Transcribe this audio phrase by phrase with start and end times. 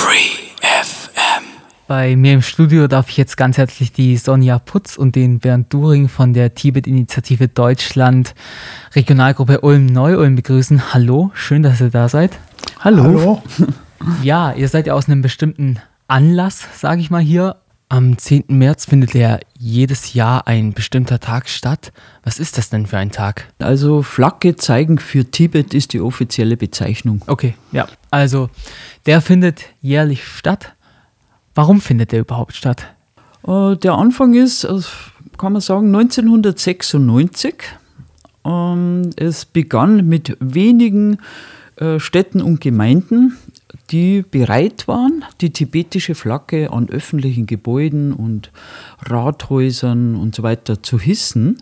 [0.00, 1.44] Free FM.
[1.86, 5.70] Bei mir im Studio darf ich jetzt ganz herzlich die Sonja Putz und den Bernd
[5.70, 8.34] During von der Tibet-Initiative Deutschland
[8.94, 10.94] Regionalgruppe Ulm-Neu-Ulm begrüßen.
[10.94, 12.38] Hallo, schön, dass ihr da seid.
[12.78, 13.02] Hallo.
[13.02, 13.42] Hallo.
[14.22, 15.78] Ja, ihr seid ja aus einem bestimmten
[16.08, 17.56] Anlass, sage ich mal hier.
[17.92, 18.44] Am 10.
[18.46, 21.92] März findet ja jedes Jahr ein bestimmter Tag statt.
[22.22, 23.52] Was ist das denn für ein Tag?
[23.58, 27.20] Also Flagge zeigen für Tibet ist die offizielle Bezeichnung.
[27.26, 27.88] Okay, ja.
[28.12, 28.48] Also
[29.06, 30.76] der findet jährlich statt.
[31.56, 32.86] Warum findet der überhaupt statt?
[33.44, 34.78] Äh, der Anfang ist, äh,
[35.36, 37.54] kann man sagen, 1996.
[38.44, 41.18] Ähm, es begann mit wenigen
[41.74, 43.36] äh, Städten und Gemeinden
[43.90, 48.52] die bereit waren, die tibetische Flagge an öffentlichen Gebäuden und
[49.02, 51.60] Rathäusern und so weiter zu hissen,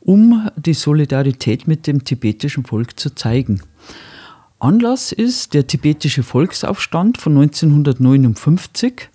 [0.00, 3.60] um die Solidarität mit dem tibetischen Volk zu zeigen.
[4.60, 9.08] Anlass ist der tibetische Volksaufstand von 1959,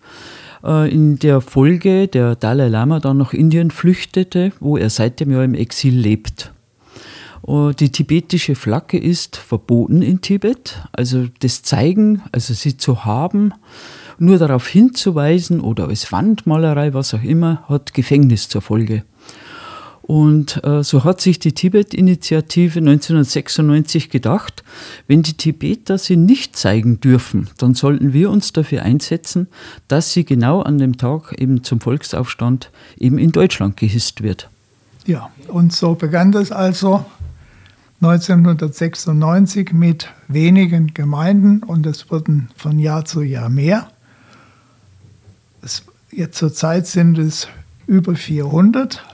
[0.64, 5.44] äh, in der Folge der Dalai Lama dann nach Indien flüchtete, wo er seitdem ja
[5.44, 6.53] im Exil lebt.
[7.48, 10.82] Äh, die tibetische Flagge ist verboten in Tibet.
[10.92, 13.54] Also das Zeigen, also sie zu haben,
[14.20, 19.04] nur darauf hinzuweisen oder als Wandmalerei, was auch immer, hat Gefängnis zur Folge.
[20.04, 24.62] Und äh, so hat sich die Tibet-Initiative 1996 gedacht,
[25.08, 29.48] wenn die Tibeter sie nicht zeigen dürfen, dann sollten wir uns dafür einsetzen,
[29.88, 34.50] dass sie genau an dem Tag eben zum Volksaufstand eben in Deutschland gehisst wird.
[35.06, 37.06] Ja, und so begann das also
[38.04, 43.88] 1996 mit wenigen Gemeinden und es wurden von Jahr zu Jahr mehr.
[45.62, 47.48] Es, jetzt zurzeit sind es
[47.88, 49.06] über 400.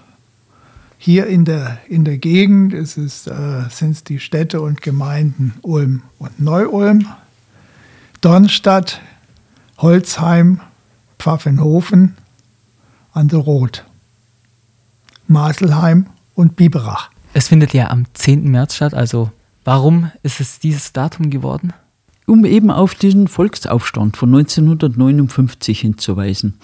[0.97, 5.53] Hier in der, in der Gegend ist es, äh, sind es die Städte und Gemeinden
[5.61, 7.05] Ulm und Neu-Ulm,
[8.21, 9.01] Dornstadt,
[9.77, 10.61] Holzheim,
[11.19, 12.17] Pfaffenhofen
[13.13, 13.85] an der Rot,
[15.27, 17.11] Maselheim und Biberach.
[17.33, 18.49] Es findet ja am 10.
[18.49, 19.31] März statt, also
[19.63, 21.73] warum ist es dieses Datum geworden?
[22.25, 26.59] Um eben auf diesen Volksaufstand von 1959 hinzuweisen.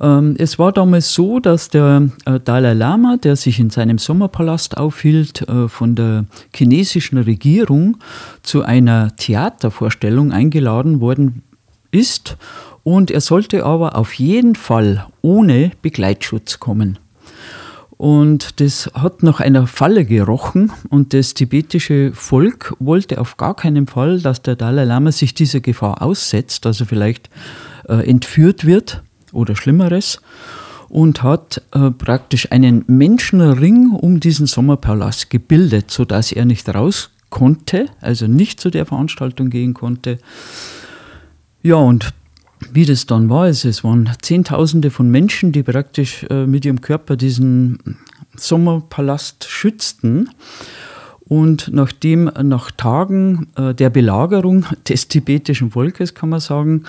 [0.00, 4.76] Ähm, es war damals so, dass der äh, Dalai Lama, der sich in seinem Sommerpalast
[4.76, 7.98] aufhielt, äh, von der chinesischen Regierung
[8.42, 11.42] zu einer Theatervorstellung eingeladen worden
[11.90, 12.36] ist
[12.84, 16.98] und er sollte aber auf jeden Fall ohne Begleitschutz kommen.
[17.98, 23.88] Und das hat nach einer Falle gerochen und das tibetische Volk wollte auf gar keinen
[23.88, 27.28] Fall, dass der Dalai Lama sich dieser Gefahr aussetzt, also vielleicht
[27.88, 30.20] äh, entführt wird oder Schlimmeres
[30.88, 37.86] und hat äh, praktisch einen Menschenring um diesen Sommerpalast gebildet, sodass er nicht raus konnte,
[38.00, 40.18] also nicht zu der Veranstaltung gehen konnte.
[41.64, 42.14] Ja, und
[42.72, 43.46] wie das dann war.
[43.46, 47.78] Es waren Zehntausende von Menschen, die praktisch äh, mit ihrem Körper diesen
[48.36, 50.30] Sommerpalast schützten.
[51.28, 56.84] Und nachdem nach Tagen äh, der Belagerung des tibetischen Volkes, kann man sagen,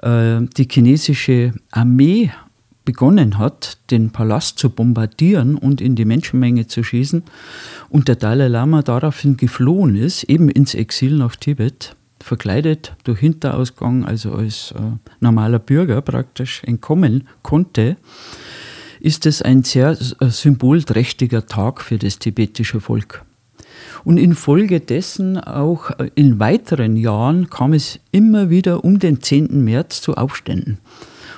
[0.00, 2.30] äh, die chinesische Armee
[2.84, 7.22] begonnen hat, den Palast zu bombardieren und in die Menschenmenge zu schießen
[7.90, 14.04] und der Dalai Lama daraufhin geflohen ist, eben ins Exil nach Tibet, verkleidet durch Hinterausgang,
[14.04, 14.80] also als äh,
[15.20, 17.96] normaler Bürger praktisch entkommen konnte,
[19.00, 23.24] ist es ein sehr äh, symbolträchtiger Tag für das tibetische Volk.
[24.04, 29.64] Und infolgedessen auch äh, in weiteren Jahren kam es immer wieder um den 10.
[29.64, 30.78] März zu Aufständen.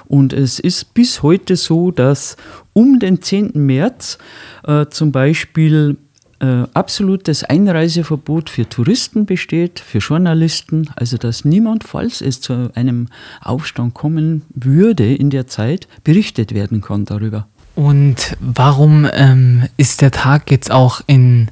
[0.06, 2.36] Und es ist bis heute so, dass
[2.74, 3.52] um den 10.
[3.54, 4.18] März
[4.64, 5.96] äh, zum Beispiel
[6.40, 13.08] äh, absolutes Einreiseverbot für Touristen besteht, für Journalisten, also dass niemand, falls es zu einem
[13.40, 17.46] Aufstand kommen würde in der Zeit, berichtet werden kann darüber.
[17.74, 21.48] Und warum ähm, ist der Tag jetzt auch in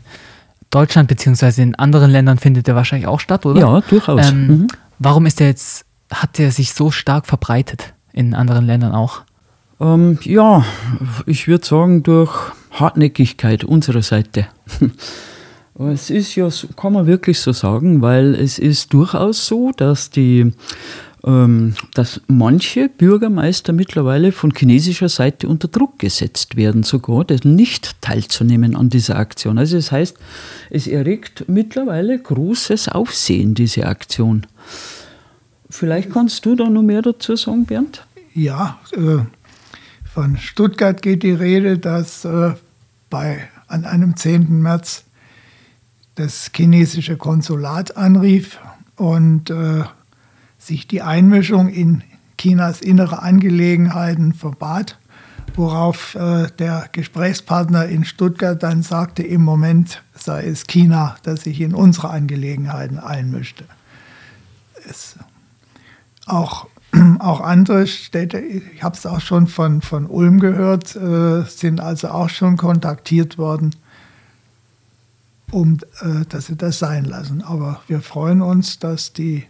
[0.71, 3.61] Deutschland beziehungsweise in anderen Ländern findet er wahrscheinlich auch statt, oder?
[3.61, 4.31] Ja, durchaus.
[4.31, 4.69] Ähm, mhm.
[4.99, 9.23] Warum ist er jetzt, hat er sich so stark verbreitet in anderen Ländern auch?
[9.81, 10.65] Ähm, ja,
[11.27, 14.47] ich würde sagen, durch Hartnäckigkeit unserer Seite.
[15.79, 20.53] es ist ja, kann man wirklich so sagen, weil es ist durchaus so, dass die
[21.25, 28.01] ähm, dass manche Bürgermeister mittlerweile von chinesischer Seite unter Druck gesetzt werden, sogar das nicht
[28.01, 29.59] teilzunehmen an dieser Aktion.
[29.59, 30.17] Also das heißt,
[30.71, 34.47] es erregt mittlerweile großes Aufsehen, diese Aktion.
[35.71, 38.05] Vielleicht kannst du da noch mehr dazu sagen, Bernd?
[38.35, 39.25] Ja, äh,
[40.13, 42.53] von Stuttgart geht die Rede, dass äh,
[43.09, 44.61] bei, an einem 10.
[44.61, 45.05] März
[46.17, 48.59] das chinesische Konsulat anrief
[48.97, 49.85] und äh,
[50.59, 52.03] sich die Einmischung in
[52.39, 54.99] Chinas innere Angelegenheiten verbat,
[55.55, 61.61] worauf äh, der Gesprächspartner in Stuttgart dann sagte, im Moment sei es China, das sich
[61.61, 63.65] in unsere Angelegenheiten einmischte.
[64.89, 65.17] Es,
[66.27, 66.67] auch,
[67.19, 72.09] auch andere Städte, ich habe es auch schon von, von Ulm gehört, äh, sind also
[72.09, 73.75] auch schon kontaktiert worden,
[75.51, 77.43] um äh, dass sie das sein lassen.
[77.43, 79.45] Aber wir freuen uns, dass die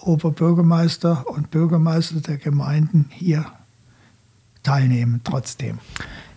[0.00, 3.46] Oberbürgermeister und Bürgermeister der Gemeinden hier
[4.62, 5.78] teilnehmen trotzdem.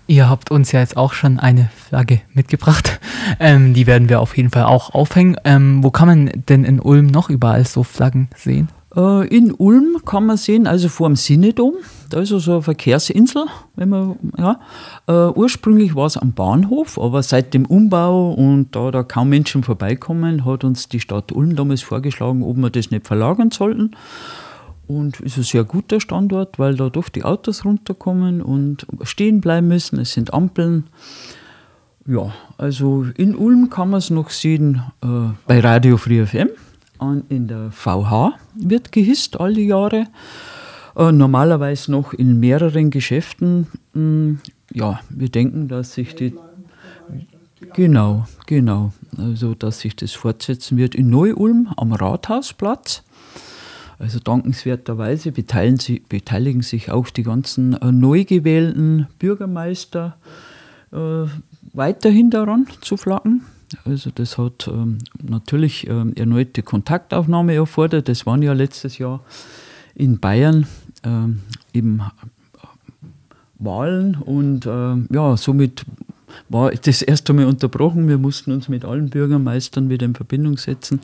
[0.07, 2.99] Ihr habt uns ja jetzt auch schon eine Flagge mitgebracht.
[3.39, 5.37] Ähm, die werden wir auf jeden Fall auch aufhängen.
[5.43, 8.69] Ähm, wo kann man denn in Ulm noch überall so Flaggen sehen?
[8.95, 11.75] Äh, in Ulm kann man sehen, also vor dem Sinedom,
[12.09, 13.45] da ist so eine Verkehrsinsel,
[13.75, 14.59] wenn man, ja.
[15.07, 19.63] Uh, ursprünglich war es am Bahnhof, aber seit dem Umbau und da da kaum Menschen
[19.63, 23.91] vorbeikommen, hat uns die Stadt Ulm damals vorgeschlagen, ob wir das nicht verlagern sollten.
[24.87, 29.67] Und ist ein sehr guter Standort, weil da doch die Autos runterkommen und stehen bleiben
[29.67, 29.99] müssen.
[29.99, 30.85] Es sind Ampeln.
[32.07, 35.07] Ja, also in Ulm kann man es noch sehen äh,
[35.45, 36.49] bei Radio Free FM.
[37.29, 40.07] In der VH wird gehisst alle Jahre.
[40.95, 43.67] Äh, normalerweise noch in mehreren Geschäften.
[43.93, 44.39] Hm,
[44.73, 46.33] ja, wir denken, dass sich die.
[47.73, 48.91] Genau, genau.
[49.17, 53.03] Also, dass sich das fortsetzen wird in Neu-Ulm am Rathausplatz.
[53.99, 55.33] Also dankenswerterweise
[55.77, 60.17] sie, beteiligen sich auch die ganzen äh, neu gewählten Bürgermeister
[60.93, 61.25] äh,
[61.73, 63.45] weiterhin daran zu flaggen.
[63.85, 68.09] Also das hat ähm, natürlich ähm, erneute Kontaktaufnahme erfordert.
[68.09, 69.21] Das waren ja letztes Jahr
[69.95, 70.67] in Bayern
[71.03, 71.41] ähm,
[71.73, 72.01] eben
[73.59, 75.85] Wahlen und ähm, ja, somit
[76.47, 78.07] war das erst einmal unterbrochen.
[78.07, 81.01] Wir mussten uns mit allen Bürgermeistern wieder in Verbindung setzen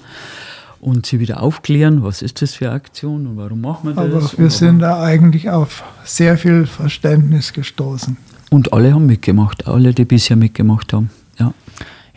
[0.79, 4.33] und sie wieder aufklären, was ist das für eine Aktion und warum machen wir das.
[4.33, 8.17] Aber wir sind da eigentlich auf sehr viel Verständnis gestoßen.
[8.51, 11.09] Und alle haben mitgemacht, alle, die bisher mitgemacht haben.
[11.39, 11.53] Ja.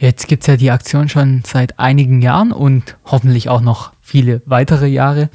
[0.00, 4.40] Jetzt gibt es ja die Aktion schon seit einigen Jahren und hoffentlich auch noch viele
[4.46, 5.28] weitere Jahre.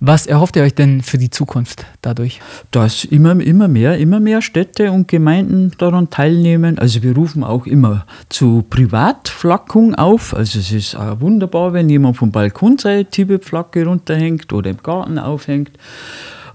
[0.00, 2.40] Was erhofft ihr euch denn für die Zukunft dadurch?
[2.72, 6.78] Dass immer, immer mehr, immer mehr Städte und Gemeinden daran teilnehmen.
[6.78, 10.34] Also wir rufen auch immer zu Privatflackung auf.
[10.34, 15.18] Also es ist auch wunderbar, wenn jemand vom Balkon seine Tibet-Flagge runterhängt oder im Garten
[15.18, 15.70] aufhängt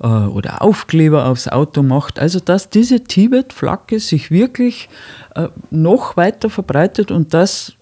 [0.04, 2.20] äh, oder Aufkleber aufs Auto macht.
[2.20, 4.90] Also dass diese Tibet-Flagge sich wirklich
[5.36, 7.74] äh, noch weiter verbreitet und dass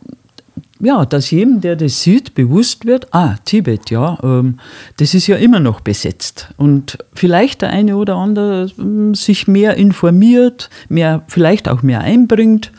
[0.84, 4.58] ja, dass jedem, der das sieht, bewusst wird, ah, Tibet, ja, ähm,
[4.98, 6.50] das ist ja immer noch besetzt.
[6.58, 12.72] Und vielleicht der eine oder andere ähm, sich mehr informiert, mehr, vielleicht auch mehr einbringt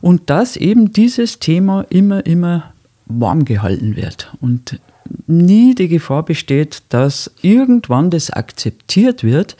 [0.00, 2.72] und dass eben dieses Thema immer, immer
[3.06, 4.32] warm gehalten wird.
[4.40, 4.80] Und
[5.26, 9.56] nie die Gefahr besteht, dass irgendwann das akzeptiert wird,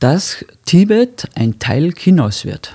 [0.00, 2.74] dass Tibet ein Teil Chinas wird.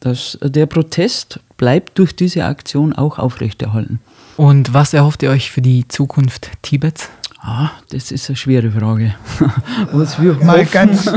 [0.00, 4.00] Dass der Protest bleibt durch diese Aktion auch aufrechterhalten.
[4.36, 7.08] Und was erhofft ihr euch für die Zukunft Tibets?
[7.38, 9.14] Ah, das ist eine schwere Frage.
[9.92, 11.10] was wir Mal ganz,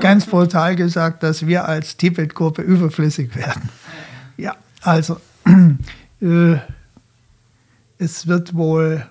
[0.00, 3.68] ganz brutal gesagt, dass wir als Tibet-Gruppe überflüssig werden.
[4.38, 5.20] Ja, also
[6.22, 6.56] äh,
[7.98, 9.06] es wird wohl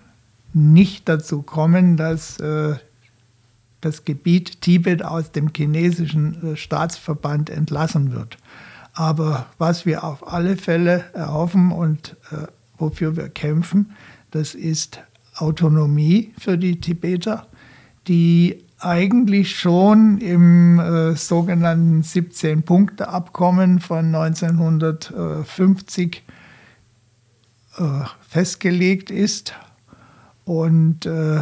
[0.54, 2.76] nicht dazu kommen, dass äh,
[3.82, 8.38] das Gebiet Tibet aus dem chinesischen äh, Staatsverband entlassen wird.
[8.94, 13.92] Aber was wir auf alle Fälle erhoffen und äh, wofür wir kämpfen,
[14.31, 15.02] das ist
[15.36, 17.48] Autonomie für die Tibeter,
[18.07, 26.24] die eigentlich schon im äh, sogenannten 17-Punkte-Abkommen von 1950
[27.78, 27.83] äh,
[28.28, 29.56] festgelegt ist
[30.45, 31.42] und äh,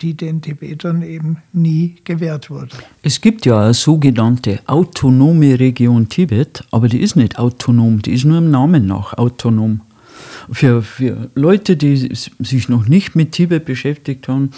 [0.00, 2.76] die den Tibetern eben nie gewährt wurde.
[3.02, 8.24] Es gibt ja eine sogenannte autonome Region Tibet, aber die ist nicht autonom, die ist
[8.24, 9.80] nur im Namen nach autonom.
[10.50, 14.50] Für, für Leute, die sich noch nicht mit Tibet beschäftigt haben,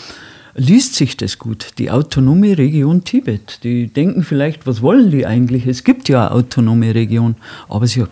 [0.54, 1.72] liest sich das gut.
[1.78, 3.60] Die autonome Region Tibet.
[3.62, 5.66] Die denken vielleicht, was wollen die eigentlich?
[5.66, 7.36] Es gibt ja eine autonome Region,
[7.68, 8.04] aber sie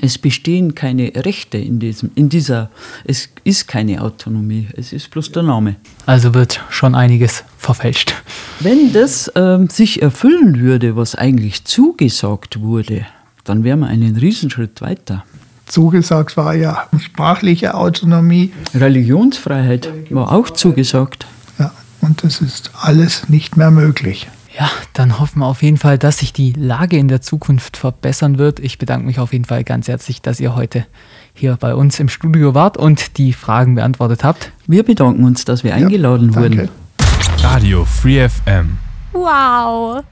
[0.00, 2.70] es bestehen keine Rechte in, diesem, in dieser,
[3.04, 5.76] es ist keine Autonomie, es ist bloß der Name.
[6.06, 8.14] Also wird schon einiges verfälscht.
[8.60, 13.06] Wenn das ähm, sich erfüllen würde, was eigentlich zugesagt wurde,
[13.44, 15.24] dann wären wir einen Riesenschritt weiter.
[15.66, 18.52] Zugesagt war ja sprachliche Autonomie.
[18.74, 21.26] Religionsfreiheit war auch zugesagt.
[21.58, 24.28] Ja, und das ist alles nicht mehr möglich.
[24.58, 28.38] Ja, dann hoffen wir auf jeden Fall, dass sich die Lage in der Zukunft verbessern
[28.38, 28.60] wird.
[28.60, 30.86] Ich bedanke mich auf jeden Fall ganz herzlich, dass ihr heute
[31.32, 34.52] hier bei uns im Studio wart und die Fragen beantwortet habt.
[34.66, 36.68] Wir bedanken uns, dass wir eingeladen ja, wurden.
[37.38, 38.78] Radio Free FM.
[39.12, 40.04] Wow.